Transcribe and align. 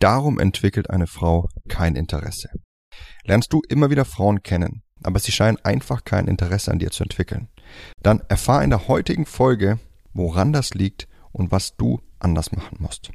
Darum 0.00 0.38
entwickelt 0.38 0.88
eine 0.88 1.06
Frau 1.06 1.50
kein 1.68 1.94
Interesse. 1.94 2.48
Lernst 3.22 3.52
du 3.52 3.60
immer 3.68 3.90
wieder 3.90 4.06
Frauen 4.06 4.42
kennen, 4.42 4.82
aber 5.02 5.18
sie 5.18 5.30
scheinen 5.30 5.58
einfach 5.62 6.04
kein 6.04 6.26
Interesse 6.26 6.70
an 6.70 6.78
dir 6.78 6.90
zu 6.90 7.02
entwickeln. 7.02 7.48
Dann 8.02 8.22
erfahr 8.28 8.64
in 8.64 8.70
der 8.70 8.88
heutigen 8.88 9.26
Folge, 9.26 9.78
woran 10.14 10.54
das 10.54 10.72
liegt 10.72 11.06
und 11.32 11.52
was 11.52 11.76
du 11.76 12.00
anders 12.18 12.50
machen 12.50 12.78
musst. 12.80 13.10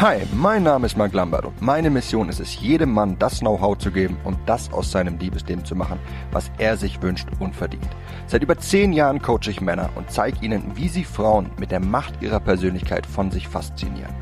Hi, 0.00 0.22
mein 0.34 0.64
Name 0.64 0.86
ist 0.86 0.96
Mark 0.96 1.12
Lambert 1.12 1.44
und 1.44 1.62
meine 1.62 1.90
Mission 1.90 2.28
ist 2.28 2.40
es, 2.40 2.60
jedem 2.60 2.92
Mann 2.92 3.16
das 3.20 3.40
Know-how 3.40 3.78
zu 3.78 3.92
geben 3.92 4.16
und 4.24 4.38
das 4.46 4.72
aus 4.72 4.90
seinem 4.90 5.18
Liebesleben 5.18 5.64
zu 5.64 5.76
machen, 5.76 6.00
was 6.32 6.50
er 6.58 6.76
sich 6.76 7.00
wünscht 7.00 7.28
und 7.38 7.54
verdient. 7.54 7.88
Seit 8.26 8.42
über 8.42 8.58
zehn 8.58 8.92
Jahren 8.92 9.22
coache 9.22 9.50
ich 9.50 9.60
Männer 9.60 9.90
und 9.94 10.10
zeige 10.10 10.44
ihnen, 10.44 10.72
wie 10.74 10.88
sie 10.88 11.04
Frauen 11.04 11.50
mit 11.58 11.70
der 11.70 11.80
Macht 11.80 12.20
ihrer 12.22 12.40
Persönlichkeit 12.40 13.06
von 13.06 13.30
sich 13.30 13.46
faszinieren. 13.46 14.21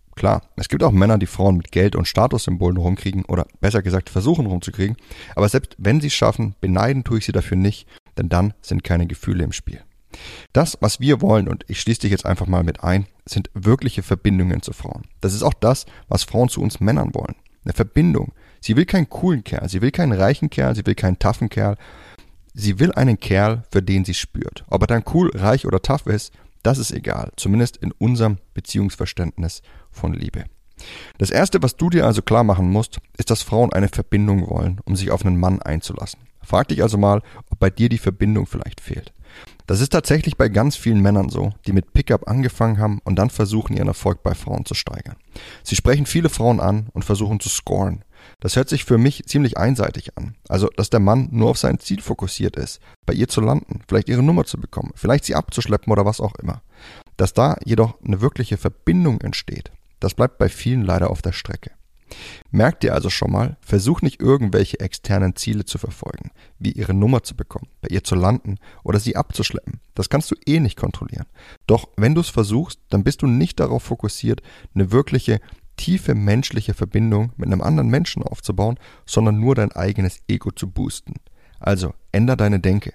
Klar, 0.21 0.43
es 0.55 0.69
gibt 0.69 0.83
auch 0.83 0.91
Männer, 0.91 1.17
die 1.17 1.25
Frauen 1.25 1.57
mit 1.57 1.71
Geld 1.71 1.95
und 1.95 2.07
Statussymbolen 2.07 2.77
rumkriegen 2.77 3.25
oder 3.25 3.47
besser 3.59 3.81
gesagt 3.81 4.07
versuchen 4.07 4.45
rumzukriegen, 4.45 4.95
aber 5.35 5.49
selbst 5.49 5.75
wenn 5.79 5.99
sie 5.99 6.09
es 6.09 6.13
schaffen, 6.13 6.53
beneiden 6.61 7.03
tue 7.03 7.17
ich 7.17 7.25
sie 7.25 7.31
dafür 7.31 7.57
nicht, 7.57 7.87
denn 8.19 8.29
dann 8.29 8.53
sind 8.61 8.83
keine 8.83 9.07
Gefühle 9.07 9.43
im 9.43 9.51
Spiel. 9.51 9.81
Das, 10.53 10.77
was 10.79 10.99
wir 10.99 11.21
wollen, 11.21 11.47
und 11.47 11.65
ich 11.67 11.81
schließe 11.81 12.01
dich 12.01 12.11
jetzt 12.11 12.27
einfach 12.27 12.45
mal 12.45 12.61
mit 12.61 12.83
ein, 12.83 13.07
sind 13.25 13.49
wirkliche 13.55 14.03
Verbindungen 14.03 14.61
zu 14.61 14.73
Frauen. 14.73 15.05
Das 15.21 15.33
ist 15.33 15.41
auch 15.41 15.55
das, 15.55 15.87
was 16.07 16.23
Frauen 16.23 16.49
zu 16.49 16.61
uns 16.61 16.79
Männern 16.79 17.15
wollen. 17.15 17.33
Eine 17.65 17.73
Verbindung. 17.73 18.31
Sie 18.59 18.75
will 18.75 18.85
keinen 18.85 19.09
coolen 19.09 19.43
Kerl, 19.43 19.69
sie 19.69 19.81
will 19.81 19.89
keinen 19.89 20.13
reichen 20.13 20.51
Kerl, 20.51 20.75
sie 20.75 20.85
will 20.85 20.93
keinen 20.93 21.17
taffen 21.17 21.49
Kerl. 21.49 21.77
Sie 22.53 22.77
will 22.77 22.91
einen 22.91 23.19
Kerl, 23.19 23.63
für 23.71 23.81
den 23.81 24.05
sie 24.05 24.13
spürt. 24.13 24.65
Ob 24.67 24.83
er 24.83 24.87
dann 24.87 25.03
cool, 25.15 25.31
reich 25.33 25.65
oder 25.65 25.81
tough 25.81 26.05
ist, 26.05 26.31
das 26.63 26.77
ist 26.77 26.91
egal, 26.91 27.31
zumindest 27.37 27.77
in 27.77 27.91
unserem 27.91 28.37
Beziehungsverständnis 28.53 29.63
von 29.91 30.13
Liebe. 30.13 30.45
Das 31.17 31.29
Erste, 31.29 31.61
was 31.61 31.77
du 31.77 31.89
dir 31.89 32.05
also 32.05 32.21
klar 32.21 32.43
machen 32.43 32.69
musst, 32.69 32.99
ist, 33.17 33.29
dass 33.29 33.43
Frauen 33.43 33.71
eine 33.71 33.89
Verbindung 33.89 34.49
wollen, 34.49 34.79
um 34.85 34.95
sich 34.95 35.11
auf 35.11 35.25
einen 35.25 35.39
Mann 35.39 35.61
einzulassen. 35.61 36.19
Frag 36.43 36.69
dich 36.69 36.81
also 36.81 36.97
mal, 36.97 37.21
ob 37.49 37.59
bei 37.59 37.69
dir 37.69 37.89
die 37.89 37.99
Verbindung 37.99 38.47
vielleicht 38.47 38.81
fehlt. 38.81 39.13
Das 39.67 39.79
ist 39.79 39.89
tatsächlich 39.89 40.35
bei 40.35 40.49
ganz 40.49 40.75
vielen 40.75 41.01
Männern 41.01 41.29
so, 41.29 41.53
die 41.65 41.71
mit 41.71 41.93
Pickup 41.93 42.27
angefangen 42.27 42.79
haben 42.79 42.99
und 43.03 43.15
dann 43.15 43.29
versuchen, 43.29 43.77
ihren 43.77 43.87
Erfolg 43.87 44.23
bei 44.23 44.33
Frauen 44.33 44.65
zu 44.65 44.73
steigern. 44.73 45.15
Sie 45.63 45.75
sprechen 45.75 46.05
viele 46.05 46.29
Frauen 46.29 46.59
an 46.59 46.89
und 46.93 47.05
versuchen 47.05 47.39
zu 47.39 47.47
scoren. 47.47 48.03
Das 48.39 48.55
hört 48.55 48.69
sich 48.69 48.83
für 48.83 48.97
mich 48.97 49.23
ziemlich 49.25 49.57
einseitig 49.57 50.17
an. 50.17 50.35
Also, 50.49 50.67
dass 50.75 50.89
der 50.89 50.99
Mann 50.99 51.29
nur 51.31 51.49
auf 51.49 51.57
sein 51.57 51.79
Ziel 51.79 52.01
fokussiert 52.01 52.55
ist, 52.57 52.81
bei 53.05 53.13
ihr 53.13 53.27
zu 53.27 53.39
landen, 53.39 53.81
vielleicht 53.87 54.09
ihre 54.09 54.23
Nummer 54.23 54.45
zu 54.45 54.59
bekommen, 54.59 54.91
vielleicht 54.95 55.25
sie 55.25 55.35
abzuschleppen 55.35 55.91
oder 55.91 56.05
was 56.05 56.19
auch 56.19 56.35
immer. 56.35 56.61
Dass 57.17 57.33
da 57.33 57.55
jedoch 57.63 57.95
eine 58.03 58.21
wirkliche 58.21 58.57
Verbindung 58.57 59.21
entsteht, 59.21 59.71
das 60.01 60.13
bleibt 60.15 60.37
bei 60.37 60.49
vielen 60.49 60.83
leider 60.83 61.09
auf 61.09 61.21
der 61.21 61.31
Strecke. 61.31 61.71
Merkt 62.51 62.83
ihr 62.83 62.93
also 62.93 63.09
schon 63.09 63.31
mal, 63.31 63.57
versuch 63.61 64.01
nicht 64.01 64.19
irgendwelche 64.19 64.79
externen 64.81 65.35
Ziele 65.37 65.63
zu 65.63 65.77
verfolgen, 65.77 66.31
wie 66.59 66.73
ihre 66.73 66.93
Nummer 66.93 67.23
zu 67.23 67.35
bekommen, 67.35 67.69
bei 67.81 67.87
ihr 67.89 68.03
zu 68.03 68.15
landen 68.15 68.57
oder 68.83 68.99
sie 68.99 69.15
abzuschleppen. 69.15 69.79
Das 69.95 70.09
kannst 70.09 70.29
du 70.29 70.35
eh 70.45 70.59
nicht 70.59 70.77
kontrollieren. 70.77 71.27
Doch 71.67 71.87
wenn 71.95 72.15
du 72.15 72.21
es 72.21 72.29
versuchst, 72.29 72.81
dann 72.89 73.05
bist 73.05 73.21
du 73.21 73.27
nicht 73.27 73.59
darauf 73.61 73.83
fokussiert, 73.83 74.41
eine 74.75 74.91
wirkliche 74.91 75.39
tiefe 75.77 76.13
menschliche 76.13 76.73
Verbindung 76.73 77.31
mit 77.37 77.47
einem 77.47 77.61
anderen 77.61 77.89
Menschen 77.89 78.23
aufzubauen, 78.23 78.77
sondern 79.05 79.39
nur 79.39 79.55
dein 79.55 79.71
eigenes 79.71 80.19
Ego 80.27 80.51
zu 80.51 80.69
boosten. 80.69 81.13
Also 81.59 81.93
änder 82.11 82.35
deine 82.35 82.59
Denke. 82.59 82.93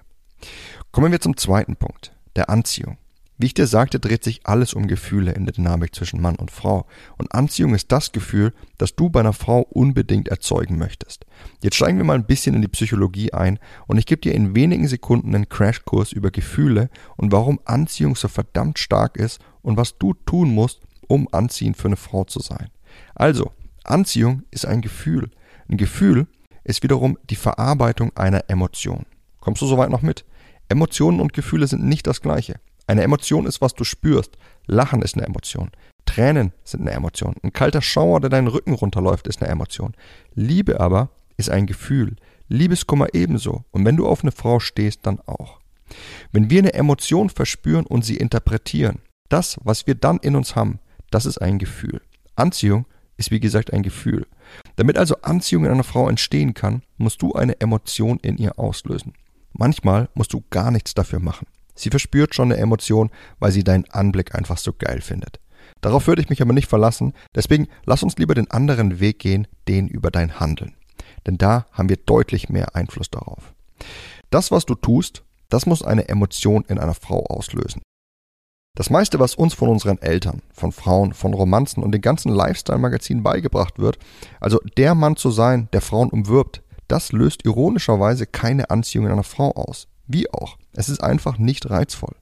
Kommen 0.93 1.13
wir 1.13 1.21
zum 1.21 1.37
zweiten 1.37 1.77
Punkt, 1.77 2.15
der 2.37 2.51
Anziehung. 2.51 2.99
Wie 3.39 3.47
ich 3.47 3.55
dir 3.55 3.67
sagte, 3.67 4.01
dreht 4.01 4.25
sich 4.25 4.47
alles 4.47 4.73
um 4.73 4.87
Gefühle 4.87 5.33
in 5.33 5.45
der 5.45 5.53
Dynamik 5.53 5.95
zwischen 5.95 6.23
Mann 6.23 6.37
und 6.37 6.51
Frau. 6.51 6.87
Und 7.19 7.35
Anziehung 7.35 7.75
ist 7.75 7.93
das 7.93 8.13
Gefühl, 8.13 8.55
das 8.79 8.97
du 8.97 9.11
bei 9.11 9.21
einer 9.21 9.35
Frau 9.35 9.61
unbedingt 9.61 10.29
erzeugen 10.29 10.79
möchtest. 10.79 11.27
Jetzt 11.63 11.77
steigen 11.77 11.99
wir 11.99 12.05
mal 12.05 12.15
ein 12.15 12.27
bisschen 12.27 12.55
in 12.55 12.63
die 12.63 12.69
Psychologie 12.69 13.35
ein 13.35 13.59
und 13.87 13.99
ich 13.99 14.07
gebe 14.07 14.23
dir 14.23 14.35
in 14.35 14.57
wenigen 14.57 14.89
Sekunden 14.89 15.35
einen 15.35 15.51
Crashkurs 15.51 16.13
über 16.13 16.31
Gefühle 16.31 16.89
und 17.17 17.31
warum 17.31 17.61
Anziehung 17.67 18.17
so 18.17 18.29
verdammt 18.29 18.79
stark 18.79 19.19
ist 19.19 19.41
und 19.61 19.77
was 19.77 19.99
du 19.99 20.15
tun 20.15 20.55
musst, 20.55 20.81
um 21.07 21.29
anziehend 21.33 21.77
für 21.77 21.89
eine 21.89 21.97
Frau 21.97 22.25
zu 22.25 22.41
sein. 22.41 22.71
Also, 23.15 23.53
Anziehung 23.85 24.45
ist 24.51 24.65
ein 24.65 24.81
Gefühl. 24.81 25.31
Ein 25.69 25.77
Gefühl 25.77 26.27
ist 26.65 26.83
wiederum 26.83 27.19
die 27.29 27.37
Verarbeitung 27.37 28.17
einer 28.17 28.49
Emotion. 28.49 29.05
Kommst 29.41 29.61
du 29.61 29.67
soweit 29.67 29.91
noch 29.91 30.03
mit? 30.03 30.25
Emotionen 30.69 31.21
und 31.21 31.33
Gefühle 31.33 31.67
sind 31.67 31.85
nicht 31.85 32.07
das 32.07 32.23
gleiche. 32.23 32.59
Eine 32.87 33.03
Emotion 33.03 33.47
ist, 33.47 33.61
was 33.61 33.75
du 33.75 33.85
spürst. 33.85 34.39
Lachen 34.67 35.03
ist 35.03 35.17
eine 35.17 35.27
Emotion. 35.27 35.71
Tränen 36.05 36.53
sind 36.65 36.83
eine 36.83 36.93
Emotion. 36.93 37.35
Ein 37.43 37.53
kalter 37.53 37.83
Schauer, 37.83 38.21
der 38.21 38.31
deinen 38.31 38.49
Rücken 38.49 38.75
runterläuft, 38.75 39.27
ist 39.27 39.43
eine 39.43 39.51
Emotion. 39.51 39.95
Liebe 40.35 40.81
aber 40.81 41.11
ist 41.37 41.51
ein 41.51 41.67
Gefühl. 41.67 42.17
Liebeskummer 42.49 43.09
ebenso. 43.13 43.65
Und 43.73 43.85
wenn 43.85 43.97
du 43.97 44.07
auf 44.07 44.23
eine 44.23 44.33
Frau 44.33 44.61
stehst, 44.61 45.01
dann 45.05 45.21
auch. 45.27 45.61
Wenn 46.33 46.51
wir 46.51 46.61
eine 46.61 46.75
Emotion 46.75 47.29
verspüren 47.29 47.87
und 47.87 48.05
sie 48.05 48.17
interpretieren, 48.17 49.01
das, 49.29 49.59
was 49.63 49.87
wir 49.87 49.95
dann 49.95 50.19
in 50.19 50.37
uns 50.37 50.55
haben, 50.55 50.79
das 51.11 51.27
ist 51.27 51.39
ein 51.39 51.59
Gefühl. 51.59 52.01
Anziehung 52.37 52.87
ist 53.17 53.31
wie 53.31 53.41
gesagt 53.41 53.73
ein 53.73 53.83
Gefühl. 53.83 54.27
Damit 54.77 54.99
also 54.99 55.17
Anziehung 55.23 55.65
in 55.65 55.71
einer 55.71 55.85
Frau 55.85 56.09
entstehen 56.09 56.55
kann, 56.55 56.83
musst 56.99 57.23
du 57.23 57.33
eine 57.33 57.61
Emotion 57.61 58.19
in 58.21 58.37
ihr 58.39 58.59
auslösen. 58.59 59.15
Manchmal 59.53 60.09
musst 60.15 60.33
du 60.33 60.45
gar 60.51 60.71
nichts 60.71 60.95
dafür 60.95 61.19
machen. 61.19 61.47
Sie 61.77 61.91
verspürt 61.91 62.35
schon 62.35 62.51
eine 62.51 62.61
Emotion, 62.61 63.11
weil 63.39 63.53
sie 63.53 63.63
deinen 63.63 63.89
Anblick 63.91 64.35
einfach 64.35 64.59
so 64.59 64.73
geil 64.73 65.01
findet. 65.01 65.39
Darauf 65.81 66.07
würde 66.07 66.23
ich 66.23 66.31
mich 66.31 66.43
aber 66.43 66.53
nicht 66.53 66.69
verlassen, 66.69 67.13
deswegen 67.35 67.69
lass 67.85 68.03
uns 68.03 68.17
lieber 68.17 68.35
den 68.35 68.51
anderen 68.51 68.99
Weg 68.99 69.19
gehen, 69.19 69.47
den 69.69 69.87
über 69.89 70.11
dein 70.11 70.41
Handeln. 70.41 70.75
Denn 71.27 71.39
da 71.39 71.67
haben 71.73 71.89
wir 71.89 71.97
deutlich 71.97 72.49
mehr 72.49 72.75
Einfluss 72.75 73.11
darauf. 73.11 73.55
Das, 74.31 74.51
was 74.51 74.65
du 74.65 74.75
tust, 74.75 75.23
das 75.49 75.67
muss 75.67 75.83
eine 75.83 76.09
Emotion 76.09 76.65
in 76.67 76.79
einer 76.79 76.95
Frau 76.95 77.25
auslösen. 77.27 77.83
Das 78.75 78.91
meiste, 78.91 79.19
was 79.19 79.35
uns 79.35 79.55
von 79.55 79.71
unseren 79.71 80.01
Eltern, 80.03 80.43
von 80.53 80.71
Frauen, 80.71 81.15
von 81.15 81.33
Romanzen 81.33 81.83
und 81.83 81.93
den 81.93 82.03
ganzen 82.03 82.31
Lifestyle-Magazinen 82.31 83.23
beigebracht 83.23 83.79
wird, 83.79 83.99
also 84.39 84.61
der 84.77 84.95
Mann 84.95 85.17
zu 85.17 85.31
sein, 85.31 85.69
der 85.73 85.81
Frauen 85.81 86.11
umwirbt, 86.11 86.63
das 86.89 87.13
löst 87.13 87.45
ironischerweise 87.45 88.27
keine 88.27 88.71
Anziehung 88.71 89.07
in 89.07 89.13
einer 89.13 89.23
Frau 89.23 89.53
aus. 89.53 89.89
Wie 90.07 90.31
auch. 90.33 90.59
Es 90.77 90.89
ist 90.89 91.03
einfach 91.03 91.39
nicht 91.39 91.69
reizvoll. 91.69 92.15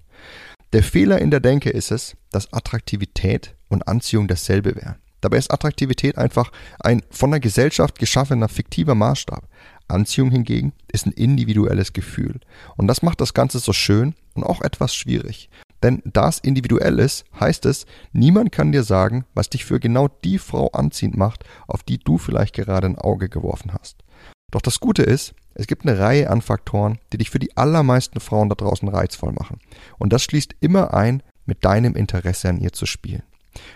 Der 0.73 0.83
Fehler 0.83 1.21
in 1.21 1.31
der 1.31 1.41
Denke 1.41 1.71
ist 1.71 1.91
es, 1.91 2.17
dass 2.31 2.53
Attraktivität 2.53 3.55
und 3.69 3.87
Anziehung 3.87 4.27
dasselbe 4.27 4.75
wären. 4.77 4.97
Dabei 5.21 5.39
ist 5.39 5.51
Attraktivität 5.51 6.19
einfach 6.19 6.53
ein 6.81 7.03
von 7.11 7.31
der 7.31 7.41
Gesellschaft 7.41 7.99
geschaffener 7.99 8.49
fiktiver 8.49 8.95
Maßstab. 8.95 9.49
Anziehung 9.89 10.31
hingegen 10.31 10.73
ist 10.93 11.07
ein 11.07 11.13
individuelles 11.13 11.93
Gefühl. 11.93 12.41
Und 12.77 12.89
das 12.89 13.03
macht 13.03 13.21
das 13.21 13.35
Ganze 13.35 13.59
so 13.59 13.73
schön 13.73 14.15
und 14.35 14.45
auch 14.45 14.63
etwas 14.63 14.95
schwierig. 14.95 15.49
Denn 15.83 16.03
da 16.05 16.29
es 16.29 16.39
individuell 16.39 16.99
ist, 16.99 17.25
heißt 17.39 17.67
es, 17.67 17.87
niemand 18.13 18.53
kann 18.53 18.73
dir 18.73 18.83
sagen, 18.85 19.25
was 19.35 19.51
dich 19.51 19.65
für 19.65 19.81
genau 19.81 20.09
die 20.09 20.39
Frau 20.39 20.69
anziehend 20.69 21.17
macht, 21.17 21.45
auf 21.67 21.83
die 21.83 21.99
du 21.99 22.19
vielleicht 22.19 22.55
gerade 22.55 22.87
ein 22.87 22.99
Auge 22.99 23.29
geworfen 23.29 23.73
hast. 23.75 24.03
Doch 24.51 24.63
das 24.63 24.81
Gute 24.81 25.03
ist, 25.03 25.35
es 25.55 25.67
gibt 25.67 25.87
eine 25.87 25.99
Reihe 25.99 26.31
an 26.31 26.43
Faktoren, 26.43 26.99
die 27.13 27.19
dich 27.19 27.31
für 27.31 27.39
die 27.39 27.57
allermeisten 27.57 28.21
Frauen 28.21 28.49
da 28.49 28.55
draußen 28.55 28.89
reizvoll 28.89 29.33
machen. 29.33 29.59
Und 29.99 30.13
das 30.13 30.23
schließt 30.23 30.55
immer 30.61 30.95
ein, 30.95 31.23
mit 31.47 31.65
deinem 31.65 31.95
Interesse 31.95 32.49
an 32.49 32.59
ihr 32.59 32.73
zu 32.73 32.87
spielen. 32.87 33.23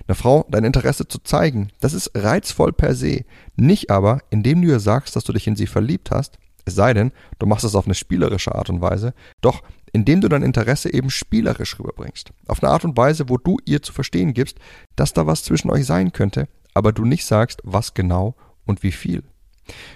Eine 0.07 0.17
Frau 0.17 0.47
dein 0.51 0.65
Interesse 0.65 1.07
zu 1.07 1.19
zeigen, 1.19 1.69
das 1.81 1.93
ist 1.93 2.11
reizvoll 2.15 2.73
per 2.73 2.95
se. 2.95 3.25
Nicht 3.57 3.91
aber, 3.91 4.21
indem 4.31 4.63
du 4.63 4.69
ihr 4.69 4.81
sagst, 4.81 5.15
dass 5.15 5.25
du 5.25 5.33
dich 5.33 5.47
in 5.47 5.57
sie 5.57 5.67
verliebt 5.67 6.11
hast, 6.11 6.39
es 6.65 6.75
sei 6.75 6.93
denn, 6.93 7.13
du 7.39 7.47
machst 7.47 7.65
es 7.65 7.75
auf 7.75 7.87
eine 7.87 7.95
spielerische 7.95 8.55
Art 8.55 8.69
und 8.69 8.81
Weise, 8.81 9.15
doch 9.41 9.63
indem 9.93 10.21
du 10.21 10.29
dein 10.29 10.43
Interesse 10.43 10.93
eben 10.93 11.11
spielerisch 11.11 11.79
rüberbringst. 11.79 12.33
Auf 12.47 12.63
eine 12.63 12.73
Art 12.73 12.85
und 12.85 12.97
Weise, 12.97 13.29
wo 13.29 13.39
du 13.39 13.57
ihr 13.65 13.83
zu 13.83 13.93
verstehen 13.93 14.35
gibst, 14.35 14.59
dass 14.97 15.15
da 15.15 15.27
was 15.27 15.45
zwischen 15.45 15.71
euch 15.71 15.87
sein 15.87 16.13
könnte, 16.13 16.49
aber 16.75 16.93
du 16.93 17.05
nicht 17.05 17.25
sagst, 17.25 17.61
was 17.65 17.95
genau 17.95 18.35
und 18.67 18.83
wie 18.83 18.93
viel. 18.93 19.23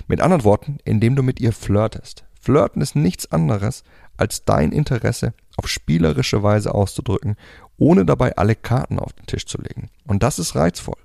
Mit 0.06 0.20
anderen 0.20 0.44
Worten, 0.44 0.78
indem 0.84 1.16
du 1.16 1.22
mit 1.22 1.40
ihr 1.40 1.52
flirtest. 1.52 2.24
Flirten 2.40 2.82
ist 2.82 2.96
nichts 2.96 3.30
anderes, 3.30 3.84
als 4.16 4.44
dein 4.44 4.72
Interesse 4.72 5.34
auf 5.56 5.68
spielerische 5.68 6.42
Weise 6.42 6.74
auszudrücken, 6.74 7.36
ohne 7.78 8.04
dabei 8.04 8.36
alle 8.36 8.54
Karten 8.54 8.98
auf 8.98 9.12
den 9.12 9.26
Tisch 9.26 9.46
zu 9.46 9.58
legen. 9.58 9.90
Und 10.06 10.22
das 10.22 10.38
ist 10.38 10.54
reizvoll. 10.54 10.98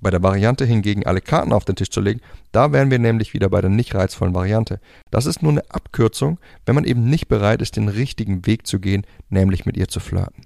Bei 0.00 0.10
der 0.10 0.22
Variante 0.22 0.64
hingegen 0.64 1.06
alle 1.06 1.20
Karten 1.20 1.52
auf 1.52 1.64
den 1.64 1.76
Tisch 1.76 1.90
zu 1.90 2.00
legen, 2.00 2.20
da 2.52 2.72
wären 2.72 2.90
wir 2.90 2.98
nämlich 2.98 3.34
wieder 3.34 3.48
bei 3.48 3.60
der 3.60 3.70
nicht 3.70 3.94
reizvollen 3.94 4.34
Variante. 4.34 4.80
Das 5.10 5.26
ist 5.26 5.42
nur 5.42 5.52
eine 5.52 5.70
Abkürzung, 5.70 6.38
wenn 6.66 6.74
man 6.74 6.84
eben 6.84 7.08
nicht 7.08 7.28
bereit 7.28 7.62
ist, 7.62 7.76
den 7.76 7.88
richtigen 7.88 8.46
Weg 8.46 8.66
zu 8.66 8.78
gehen, 8.78 9.06
nämlich 9.30 9.64
mit 9.64 9.76
ihr 9.76 9.88
zu 9.88 10.00
flirten. 10.00 10.45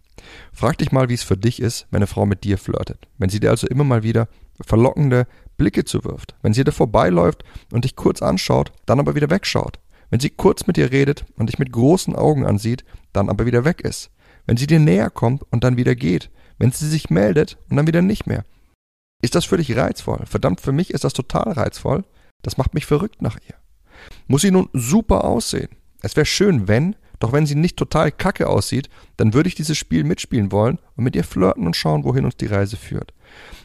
Frag 0.53 0.79
dich 0.79 0.93
mal, 0.93 1.09
wie 1.09 1.15
es 1.15 1.23
für 1.23 1.37
dich 1.37 1.61
ist, 1.61 1.87
wenn 1.91 1.99
eine 1.99 2.07
Frau 2.07 2.27
mit 2.27 2.45
dir 2.45 2.59
flirtet. 2.59 3.09
Wenn 3.19 3.31
sie 3.31 3.41
dir 3.41 3.51
also 3.51 3.67
immer 3.67 3.85
mal 3.85 4.03
wieder 4.03 4.29
verlockende 4.61 5.27
Blicke 5.57 5.85
zuwirft. 5.85 6.35
Wenn 6.43 6.55
sie 6.55 6.65
dir 6.65 6.73
vorbeiläuft 6.73 7.45
und 7.73 7.85
dich 7.85 7.97
kurz 7.97 8.23
anschaut, 8.23 8.73
dann 8.87 9.01
aber 9.01 9.15
wieder 9.15 9.31
wegschaut. 9.31 9.79
Wenn 10.11 10.21
sie 10.21 10.31
kurz 10.31 10.67
mit 10.67 10.77
dir 10.77 10.91
redet 10.91 11.25
und 11.37 11.49
dich 11.49 11.59
mit 11.59 11.73
großen 11.73 12.17
Augen 12.17 12.45
ansieht, 12.45 12.85
dann 13.13 13.29
aber 13.29 13.47
wieder 13.47 13.65
weg 13.65 13.81
ist. 13.81 14.11
Wenn 14.47 14.57
sie 14.57 14.67
dir 14.67 14.81
näher 14.81 15.11
kommt 15.11 15.45
und 15.51 15.65
dann 15.65 15.77
wieder 15.77 15.95
geht. 15.95 16.31
Wenn 16.59 16.73
sie 16.73 16.89
sich 16.89 17.11
meldet 17.11 17.59
und 17.69 17.77
dann 17.77 17.87
wieder 17.87 18.03
nicht 18.03 18.27
mehr. 18.27 18.45
Ist 19.23 19.35
das 19.35 19.45
für 19.45 19.57
dich 19.57 19.77
reizvoll? 19.77 20.25
Verdammt, 20.27 20.61
für 20.61 20.73
mich 20.73 20.91
ist 20.93 21.05
das 21.05 21.13
total 21.13 21.53
reizvoll. 21.53 22.05
Das 22.43 22.57
macht 22.57 22.75
mich 22.75 22.87
verrückt 22.87 23.23
nach 23.23 23.39
ihr. 23.47 23.55
Muss 24.27 24.43
sie 24.43 24.51
nun 24.51 24.69
super 24.73 25.25
aussehen? 25.25 25.69
Es 26.03 26.17
wäre 26.17 26.27
schön, 26.27 26.69
wenn, 26.69 26.97
doch 27.21 27.33
wenn 27.33 27.47
sie 27.47 27.55
nicht 27.55 27.77
total 27.77 28.11
kacke 28.11 28.49
aussieht, 28.49 28.91
dann 29.17 29.33
würde 29.33 29.49
ich 29.49 29.55
dieses 29.55 29.79
Spiel 29.79 30.03
mitspielen 30.03 30.51
wollen 30.51 30.79
und 30.97 31.05
mit 31.05 31.15
ihr 31.15 31.25
flirten 31.25 31.67
und 31.67 31.77
schauen, 31.77 32.03
wohin 32.03 32.25
uns 32.25 32.37
die 32.37 32.47
Reise 32.47 32.77
führt. 32.77 33.15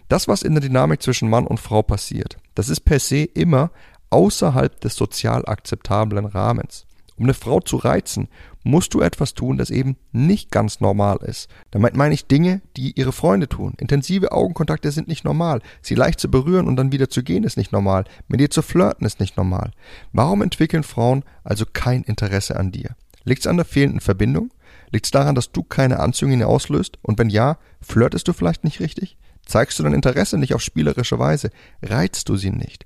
Das, 0.07 0.27
was 0.27 0.43
in 0.43 0.53
der 0.53 0.61
Dynamik 0.61 1.01
zwischen 1.01 1.29
Mann 1.29 1.47
und 1.47 1.59
Frau 1.59 1.81
passiert, 1.81 2.37
das 2.53 2.69
ist 2.69 2.81
per 2.81 2.99
se 2.99 3.23
immer 3.23 3.71
außerhalb 4.11 4.79
des 4.81 4.95
sozial 4.95 5.45
akzeptablen 5.47 6.25
Rahmens. 6.25 6.85
Um 7.17 7.25
eine 7.25 7.33
Frau 7.33 7.61
zu 7.61 7.77
reizen, 7.77 8.27
musst 8.63 8.93
du 8.93 8.99
etwas 8.99 9.33
tun, 9.33 9.57
das 9.57 9.69
eben 9.69 9.95
nicht 10.11 10.51
ganz 10.51 10.81
normal 10.81 11.19
ist. 11.21 11.49
Damit 11.71 11.95
meine 11.95 12.13
ich 12.13 12.27
Dinge, 12.27 12.61
die 12.75 12.91
ihre 12.91 13.13
Freunde 13.13 13.47
tun. 13.47 13.73
Intensive 13.77 14.31
Augenkontakte 14.33 14.91
sind 14.91 15.07
nicht 15.07 15.23
normal. 15.23 15.61
Sie 15.81 15.95
leicht 15.95 16.19
zu 16.19 16.29
berühren 16.29 16.67
und 16.67 16.75
dann 16.75 16.91
wieder 16.91 17.09
zu 17.09 17.23
gehen 17.23 17.45
ist 17.45 17.57
nicht 17.57 17.71
normal. 17.71 18.03
Mit 18.27 18.41
dir 18.41 18.49
zu 18.49 18.61
flirten 18.61 19.05
ist 19.05 19.19
nicht 19.19 19.37
normal. 19.37 19.71
Warum 20.11 20.41
entwickeln 20.41 20.83
Frauen 20.83 21.23
also 21.43 21.65
kein 21.71 22.03
Interesse 22.03 22.57
an 22.57 22.71
dir? 22.71 22.95
Liegt 23.25 23.41
es 23.41 23.47
an 23.47 23.57
der 23.57 23.65
fehlenden 23.65 23.99
Verbindung? 23.99 24.53
Liegt 24.91 25.05
es 25.05 25.11
daran, 25.11 25.35
dass 25.35 25.51
du 25.51 25.63
keine 25.63 25.99
Anziehung 25.99 26.31
in 26.31 26.39
ihr 26.39 26.47
auslöst? 26.47 26.97
Und 27.01 27.19
wenn 27.19 27.29
ja, 27.29 27.57
flirtest 27.81 28.27
du 28.27 28.33
vielleicht 28.33 28.63
nicht 28.63 28.79
richtig? 28.79 29.17
Zeigst 29.45 29.77
du 29.77 29.83
dein 29.83 29.93
Interesse 29.93 30.37
nicht 30.37 30.53
auf 30.53 30.61
spielerische 30.61 31.19
Weise? 31.19 31.49
Reizt 31.81 32.29
du 32.29 32.37
sie 32.37 32.51
nicht? 32.51 32.85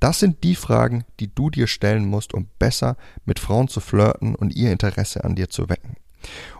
Das 0.00 0.18
sind 0.18 0.44
die 0.44 0.56
Fragen, 0.56 1.04
die 1.20 1.34
du 1.34 1.48
dir 1.50 1.66
stellen 1.66 2.04
musst, 2.06 2.34
um 2.34 2.48
besser 2.58 2.96
mit 3.24 3.38
Frauen 3.38 3.68
zu 3.68 3.80
flirten 3.80 4.34
und 4.34 4.54
ihr 4.54 4.70
Interesse 4.70 5.24
an 5.24 5.34
dir 5.34 5.48
zu 5.48 5.68
wecken. 5.68 5.96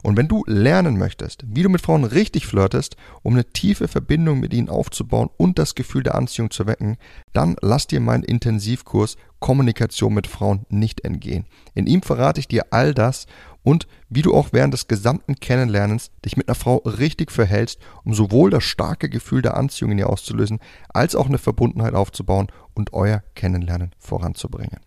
Und 0.02 0.17
wenn 0.17 0.28
du 0.28 0.44
lernen 0.46 0.96
möchtest, 0.96 1.44
wie 1.49 1.62
du 1.62 1.69
mit 1.69 1.81
Frauen 1.81 2.05
richtig 2.05 2.46
flirtest, 2.46 2.96
um 3.23 3.34
eine 3.34 3.44
tiefe 3.44 3.88
Verbindung 3.88 4.40
mit 4.40 4.55
ihnen 4.55 4.69
aufzubauen 4.69 5.31
und 5.37 5.58
das 5.58 5.75
Gefühl 5.75 6.02
der 6.02 6.14
Anziehung 6.14 6.50
zu 6.50 6.67
wecken, 6.67 6.96
dann 7.32 7.56
lass 7.61 7.87
dir 7.87 8.00
meinen 8.00 8.23
Intensivkurs 8.23 9.17
Kommunikation 9.47 10.13
mit 10.13 10.27
Frauen 10.27 10.67
nicht 10.71 11.05
entgehen. 11.05 11.45
In 11.73 11.87
ihm 11.87 12.03
verrate 12.03 12.41
ich 12.41 12.49
dir 12.49 12.67
all 12.73 12.95
das 12.95 13.29
und 13.63 13.87
wie 14.09 14.23
du 14.23 14.35
auch 14.35 14.49
während 14.51 14.75
des 14.75 14.89
gesamten 14.89 15.37
Kennenlernens 15.37 16.11
dich 16.25 16.37
mit 16.37 16.49
einer 16.49 16.57
Frau 16.57 16.79
richtig 16.79 17.31
verhältst, 17.31 17.79
um 18.03 18.13
sowohl 18.13 18.51
das 18.51 18.65
starke 18.65 19.09
Gefühl 19.09 19.43
der 19.43 19.57
Anziehung 19.57 19.93
in 19.93 19.99
ihr 19.99 20.11
auszulösen, 20.11 20.59
als 20.89 21.15
auch 21.15 21.27
eine 21.27 21.39
Verbundenheit 21.39 21.95
aufzubauen 21.95 22.49
und 22.75 22.93
euer 22.93 23.23
Kennenlernen 23.37 23.93
voranzubringen. 24.01 24.81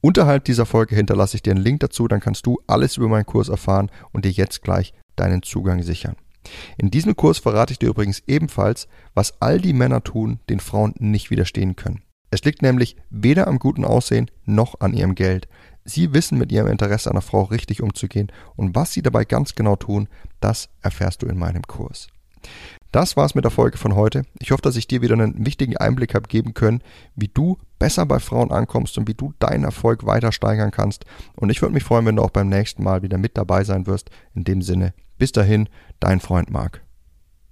Unterhalb 0.00 0.44
dieser 0.44 0.66
Folge 0.66 0.96
hinterlasse 0.96 1.36
ich 1.36 1.42
dir 1.42 1.52
einen 1.52 1.62
Link 1.62 1.78
dazu, 1.78 2.08
dann 2.08 2.18
kannst 2.18 2.44
du 2.46 2.58
alles 2.66 2.96
über 2.96 3.06
meinen 3.06 3.26
Kurs 3.26 3.48
erfahren 3.48 3.92
und 4.10 4.24
dir 4.24 4.32
jetzt 4.32 4.62
gleich 4.62 4.92
deinen 5.14 5.44
Zugang 5.44 5.84
sichern. 5.84 6.16
In 6.78 6.90
diesem 6.90 7.14
Kurs 7.14 7.38
verrate 7.38 7.74
ich 7.74 7.78
dir 7.78 7.90
übrigens 7.90 8.24
ebenfalls, 8.26 8.88
was 9.14 9.40
all 9.40 9.60
die 9.60 9.72
Männer 9.72 10.02
tun, 10.02 10.40
den 10.48 10.58
Frauen 10.58 10.94
nicht 10.98 11.30
widerstehen 11.30 11.76
können. 11.76 12.02
Es 12.32 12.42
liegt 12.44 12.62
nämlich 12.62 12.96
weder 13.10 13.46
am 13.46 13.58
guten 13.58 13.84
Aussehen 13.84 14.30
noch 14.46 14.80
an 14.80 14.94
ihrem 14.94 15.14
Geld. 15.14 15.48
Sie 15.84 16.14
wissen 16.14 16.38
mit 16.38 16.50
ihrem 16.50 16.68
Interesse 16.68 17.10
an 17.10 17.16
einer 17.16 17.20
Frau 17.20 17.42
richtig 17.42 17.82
umzugehen 17.82 18.32
und 18.56 18.74
was 18.74 18.94
sie 18.94 19.02
dabei 19.02 19.26
ganz 19.26 19.54
genau 19.54 19.76
tun, 19.76 20.08
das 20.40 20.70
erfährst 20.80 21.20
du 21.20 21.26
in 21.26 21.38
meinem 21.38 21.62
Kurs. 21.62 22.08
Das 22.90 23.18
war's 23.18 23.34
mit 23.34 23.44
der 23.44 23.50
Folge 23.50 23.76
von 23.76 23.94
heute. 23.96 24.24
Ich 24.38 24.50
hoffe, 24.50 24.62
dass 24.62 24.76
ich 24.76 24.88
dir 24.88 25.02
wieder 25.02 25.12
einen 25.12 25.44
wichtigen 25.44 25.76
Einblick 25.76 26.14
habe 26.14 26.26
geben 26.26 26.54
können, 26.54 26.82
wie 27.16 27.28
du 27.28 27.58
besser 27.78 28.06
bei 28.06 28.18
Frauen 28.18 28.50
ankommst 28.50 28.96
und 28.96 29.08
wie 29.08 29.14
du 29.14 29.34
deinen 29.38 29.64
Erfolg 29.64 30.06
weiter 30.06 30.32
steigern 30.32 30.70
kannst. 30.70 31.04
Und 31.36 31.50
ich 31.50 31.60
würde 31.60 31.74
mich 31.74 31.84
freuen, 31.84 32.06
wenn 32.06 32.16
du 32.16 32.22
auch 32.22 32.30
beim 32.30 32.48
nächsten 32.48 32.82
Mal 32.82 33.02
wieder 33.02 33.18
mit 33.18 33.36
dabei 33.36 33.62
sein 33.64 33.86
wirst. 33.86 34.10
In 34.34 34.44
dem 34.44 34.62
Sinne, 34.62 34.94
bis 35.18 35.32
dahin, 35.32 35.68
dein 36.00 36.20
Freund 36.20 36.50
Marc. 36.50 36.80